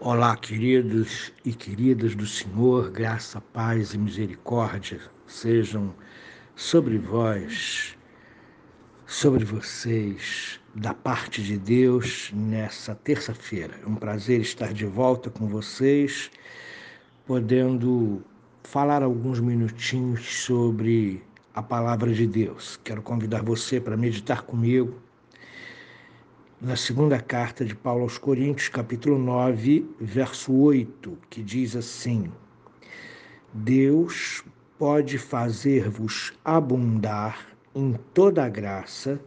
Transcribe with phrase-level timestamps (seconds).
[0.00, 5.92] Olá, queridos e queridas do Senhor, graça, paz e misericórdia sejam
[6.54, 7.98] sobre vós,
[9.04, 13.74] sobre vocês, da parte de Deus nessa terça-feira.
[13.82, 16.30] É um prazer estar de volta com vocês,
[17.26, 18.22] podendo
[18.62, 22.78] falar alguns minutinhos sobre a palavra de Deus.
[22.84, 25.07] Quero convidar você para meditar comigo
[26.60, 32.32] na segunda carta de Paulo aos Coríntios, capítulo 9, verso 8, que diz assim:
[33.54, 34.42] Deus
[34.76, 39.20] pode fazer-vos abundar em toda a graça,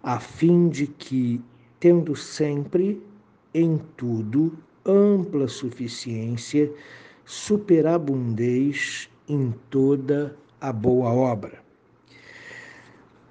[0.00, 1.40] a fim de que,
[1.80, 3.02] tendo sempre
[3.52, 4.56] em tudo
[4.86, 6.72] ampla suficiência,
[7.24, 11.69] superabundeis em toda a boa obra.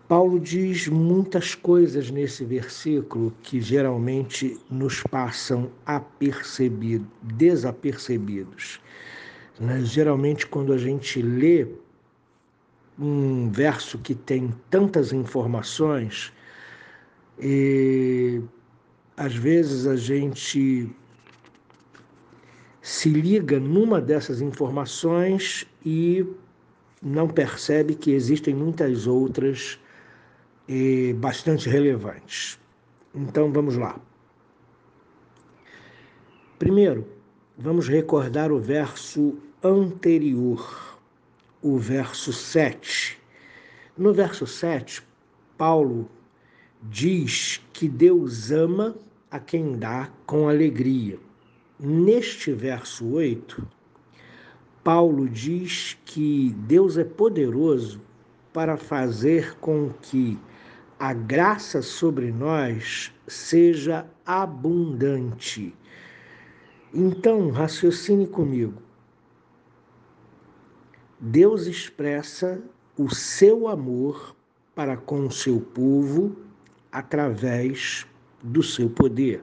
[0.09, 8.81] Paulo diz muitas coisas nesse versículo que geralmente nos passam apercebidos, desapercebidos.
[9.59, 9.81] Né?
[9.81, 11.67] Geralmente, quando a gente lê
[12.97, 16.33] um verso que tem tantas informações,
[17.39, 18.41] e,
[19.15, 20.89] às vezes a gente
[22.81, 26.25] se liga numa dessas informações e
[26.99, 29.79] não percebe que existem muitas outras
[30.69, 32.59] e bastante relevantes.
[33.15, 33.99] Então vamos lá.
[36.59, 37.07] Primeiro,
[37.57, 40.99] vamos recordar o verso anterior,
[41.63, 43.19] o verso 7.
[43.97, 45.01] No verso 7,
[45.57, 46.07] Paulo
[46.83, 48.95] diz que Deus ama
[49.31, 51.17] a quem dá com alegria.
[51.79, 53.67] Neste verso 8,
[54.83, 57.99] Paulo diz que Deus é poderoso
[58.53, 60.37] para fazer com que
[60.99, 65.73] a graça sobre nós seja abundante.
[66.93, 68.81] Então, raciocine comigo.
[71.17, 72.61] Deus expressa
[72.97, 74.35] o seu amor
[74.75, 76.35] para com o seu povo
[76.91, 78.05] através
[78.43, 79.41] do seu poder.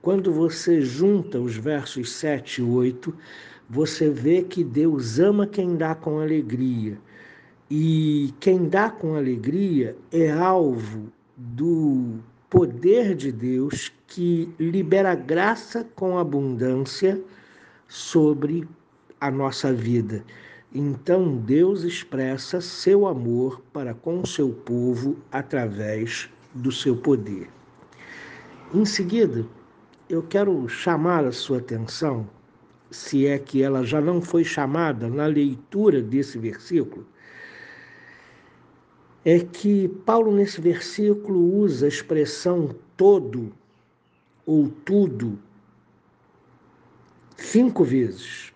[0.00, 3.14] Quando você junta os versos 7 e 8,
[3.70, 6.98] você vê que Deus ama quem dá com alegria
[7.70, 12.18] e quem dá com alegria é alvo do
[12.50, 17.20] poder de Deus que libera graça com abundância
[17.88, 18.68] sobre
[19.20, 20.22] a nossa vida.
[20.74, 27.48] Então Deus expressa seu amor para com seu povo através do seu poder.
[28.74, 29.46] Em seguida,
[30.08, 32.28] eu quero chamar a sua atenção,
[32.90, 37.06] se é que ela já não foi chamada na leitura desse versículo,
[39.24, 43.52] é que Paulo, nesse versículo, usa a expressão todo
[44.44, 45.38] ou tudo
[47.36, 48.52] cinco vezes.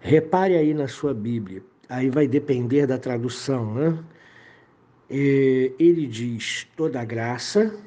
[0.00, 4.04] Repare aí na sua Bíblia, aí vai depender da tradução, né?
[5.08, 7.78] Ele diz toda graça,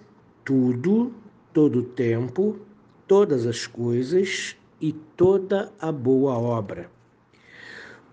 [0.44, 1.12] tudo,
[1.52, 2.60] todo tempo,
[3.08, 6.90] todas as coisas e toda a boa obra.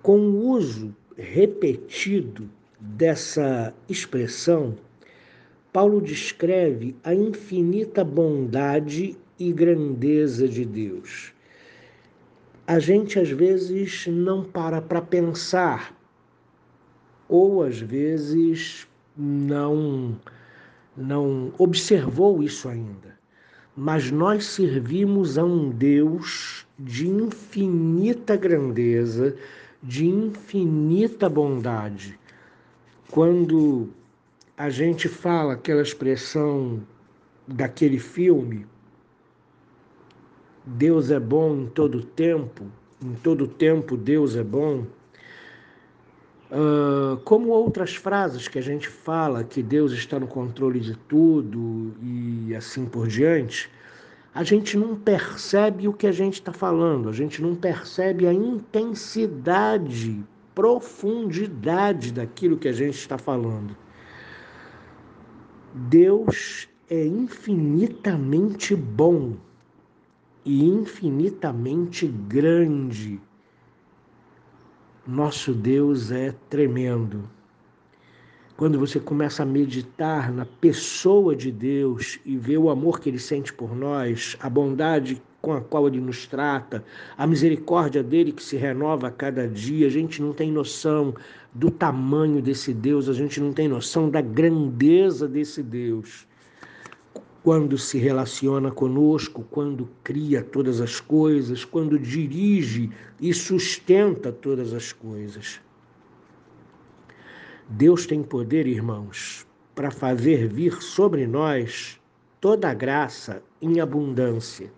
[0.03, 2.51] Com o uso repetido
[2.97, 4.77] dessa expressão,
[5.73, 11.33] Paulo descreve a infinita bondade e grandeza de Deus.
[12.67, 15.97] A gente às vezes não para para pensar,
[17.29, 18.87] ou às vezes
[19.17, 20.19] não
[20.95, 23.19] não observou isso ainda.
[23.75, 29.35] Mas nós servimos a um Deus de infinita grandeza,
[29.83, 32.21] de infinita bondade
[33.13, 33.91] quando
[34.57, 36.81] a gente fala aquela expressão
[37.47, 38.67] daquele filme,
[40.65, 42.65] Deus é bom em todo tempo,
[43.05, 44.87] em todo tempo Deus é bom,
[46.51, 51.93] uh, como outras frases que a gente fala que Deus está no controle de tudo
[52.01, 53.71] e assim por diante,
[54.35, 58.33] a gente não percebe o que a gente está falando, a gente não percebe a
[58.33, 63.77] intensidade profundidade daquilo que a gente está falando.
[65.75, 69.37] Deus é infinitamente bom
[70.45, 73.21] e infinitamente grande.
[75.07, 77.29] Nosso Deus é tremendo.
[78.57, 83.19] Quando você começa a meditar na pessoa de Deus e ver o amor que ele
[83.19, 86.85] sente por nós, a bondade com a qual ele nos trata,
[87.19, 89.89] a misericórdia dele que se renova a cada dia.
[89.89, 91.13] A gente não tem noção
[91.53, 96.27] do tamanho desse Deus, a gente não tem noção da grandeza desse Deus.
[97.43, 102.91] quando se relaciona conosco, quando cria todas as coisas, quando dirige
[103.21, 105.61] e sustenta todas as coisas.
[107.69, 109.45] Deus tem poder, irmãos,
[109.75, 112.01] para fazer vir sobre nós
[112.41, 114.73] toda a graça em abundância.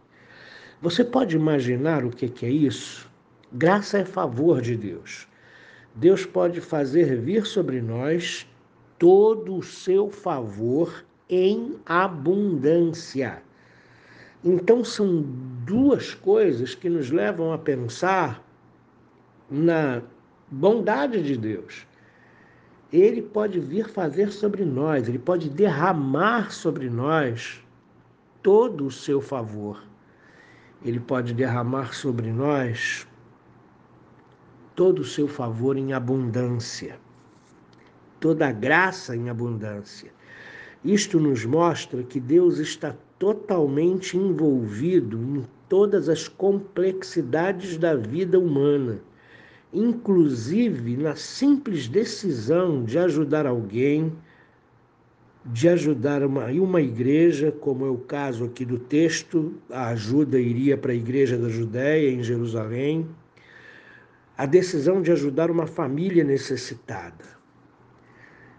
[0.80, 3.10] Você pode imaginar o que é isso?
[3.52, 5.28] Graça é favor de Deus.
[5.94, 8.46] Deus pode fazer vir sobre nós
[8.98, 13.42] todo o seu favor em abundância.
[14.42, 15.22] Então, são
[15.64, 18.44] duas coisas que nos levam a pensar
[19.50, 20.02] na
[20.50, 21.86] bondade de Deus.
[22.92, 27.64] Ele pode vir fazer sobre nós, ele pode derramar sobre nós
[28.42, 29.82] todo o seu favor.
[30.84, 33.06] Ele pode derramar sobre nós
[34.74, 36.98] todo o seu favor em abundância,
[38.20, 40.12] toda a graça em abundância.
[40.84, 49.00] Isto nos mostra que Deus está totalmente envolvido em todas as complexidades da vida humana,
[49.72, 54.12] inclusive na simples decisão de ajudar alguém,
[55.44, 60.76] de ajudar uma, uma igreja, como é o caso aqui do texto, a ajuda iria
[60.76, 63.06] para a igreja da Judéia, em Jerusalém,
[64.36, 67.34] a decisão de ajudar uma família necessitada.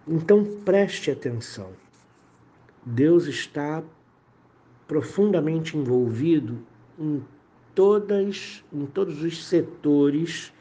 [0.07, 1.71] Então preste atenção.
[2.85, 3.83] Deus está
[4.87, 6.59] profundamente envolvido
[6.99, 7.23] em
[7.73, 10.53] todas em todos os setores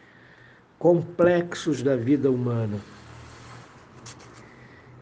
[0.78, 2.80] complexos da vida humana.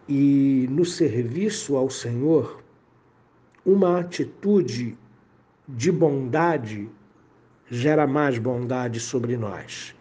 [0.09, 2.63] E no serviço ao Senhor,
[3.65, 4.97] uma atitude
[5.69, 6.89] de bondade
[7.71, 9.95] gera mais bondade sobre nós.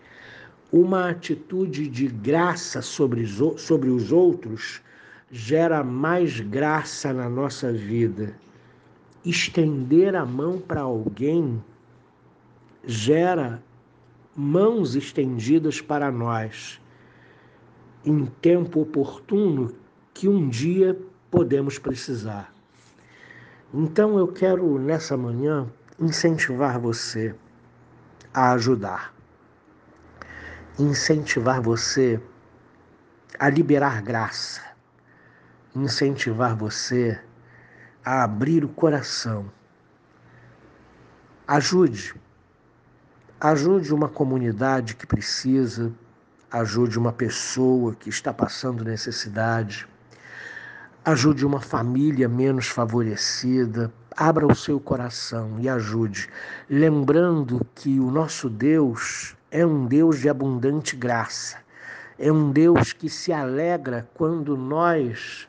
[0.71, 3.27] Uma atitude de graça sobre,
[3.57, 4.81] sobre os outros
[5.29, 8.35] gera mais graça na nossa vida.
[9.23, 11.63] Estender a mão para alguém
[12.85, 13.61] gera
[14.35, 16.81] mãos estendidas para nós
[18.03, 19.80] em tempo oportuno
[20.21, 20.95] que um dia
[21.31, 22.53] podemos precisar.
[23.73, 25.67] Então eu quero nessa manhã
[25.99, 27.33] incentivar você
[28.31, 29.15] a ajudar,
[30.77, 32.21] incentivar você
[33.39, 34.61] a liberar graça,
[35.75, 37.19] incentivar você
[38.05, 39.51] a abrir o coração.
[41.47, 42.13] Ajude.
[43.39, 45.91] Ajude uma comunidade que precisa,
[46.51, 49.89] ajude uma pessoa que está passando necessidade,
[51.03, 56.29] ajude uma família menos favorecida, abra o seu coração e ajude,
[56.69, 61.57] lembrando que o nosso Deus é um Deus de abundante graça,
[62.19, 65.47] é um Deus que se alegra quando nós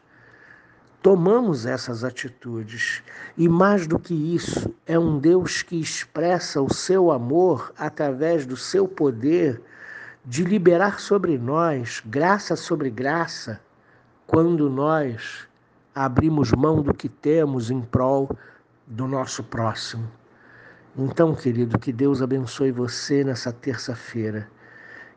[1.02, 3.02] tomamos essas atitudes.
[3.37, 8.56] E mais do que isso, é um Deus que expressa o seu amor através do
[8.56, 9.60] seu poder
[10.25, 13.60] de liberar sobre nós graça sobre graça,
[14.32, 15.46] quando nós
[15.94, 18.34] abrimos mão do que temos em prol
[18.87, 20.11] do nosso próximo.
[20.96, 24.49] Então, querido, que Deus abençoe você nessa terça-feira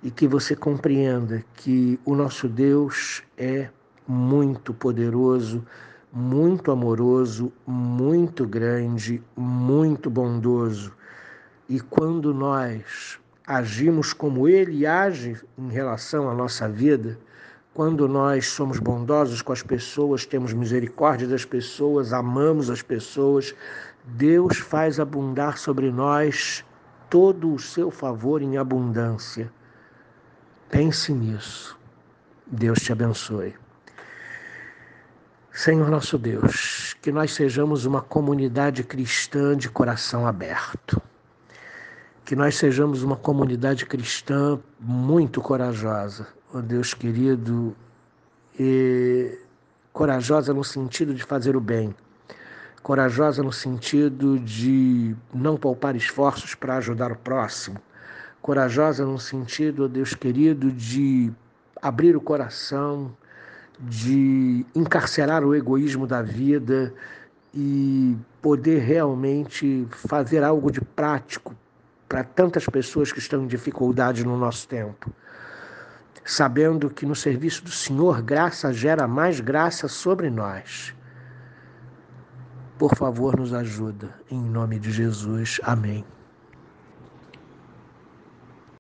[0.04, 3.70] e que você compreenda que o nosso Deus é
[4.06, 5.66] muito poderoso,
[6.12, 10.92] muito amoroso, muito grande, muito bondoso.
[11.70, 13.18] E quando nós
[13.48, 17.18] agimos como Ele age em relação à nossa vida,
[17.76, 23.54] quando nós somos bondosos com as pessoas, temos misericórdia das pessoas, amamos as pessoas,
[24.06, 26.64] Deus faz abundar sobre nós
[27.10, 29.52] todo o seu favor em abundância.
[30.70, 31.78] Pense nisso.
[32.48, 33.54] Deus te abençoe.
[35.52, 41.02] Senhor nosso Deus, que nós sejamos uma comunidade cristã de coração aberto.
[42.26, 46.28] Que nós sejamos uma comunidade cristã muito corajosa.
[46.52, 47.76] Oh Deus querido,
[48.60, 49.38] e
[49.94, 51.94] corajosa no sentido de fazer o bem.
[52.82, 57.78] Corajosa no sentido de não poupar esforços para ajudar o próximo.
[58.42, 61.32] Corajosa no sentido, oh Deus querido, de
[61.80, 63.16] abrir o coração,
[63.80, 66.92] de encarcerar o egoísmo da vida
[67.54, 71.56] e poder realmente fazer algo de prático
[72.08, 75.12] para tantas pessoas que estão em dificuldade no nosso tempo.
[76.24, 80.96] Sabendo que no serviço do Senhor, graça gera mais graça sobre nós.
[82.78, 84.10] Por favor, nos ajuda.
[84.30, 85.60] Em nome de Jesus.
[85.64, 86.04] Amém.